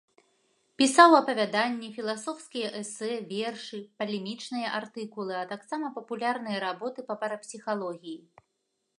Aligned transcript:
Пісаў 0.81 1.11
апавяданні, 1.17 1.89
філасофскія 1.97 2.69
эсэ, 2.79 3.09
вершы, 3.33 3.79
палемічныя 3.99 4.67
артыкулы, 4.79 5.35
а 5.41 5.43
таксама 5.53 5.91
папулярныя 5.99 6.57
работы 6.65 7.05
па 7.11 7.15
парапсіхалогіі. 7.25 8.15